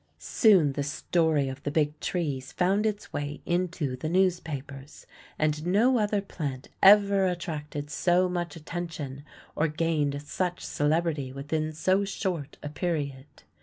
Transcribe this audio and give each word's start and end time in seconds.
Soon 0.17 0.73
the 0.73 0.81
story 0.81 1.47
of 1.47 1.61
the 1.61 1.69
Big 1.69 1.99
Trees 1.99 2.51
found 2.53 2.87
its 2.87 3.13
way 3.13 3.39
into 3.45 3.95
the 3.95 4.09
newspapers, 4.09 5.05
and 5.37 5.63
no 5.67 5.99
other 5.99 6.21
plant 6.21 6.69
ever 6.81 7.27
attracted 7.27 7.91
so 7.91 8.27
much 8.27 8.55
attention 8.55 9.23
or 9.55 9.67
gained 9.67 10.19
such 10.23 10.65
celebrity 10.65 11.31
within 11.31 11.71
so 11.71 12.03
short 12.03 12.57
a 12.63 12.69
period. 12.69 13.27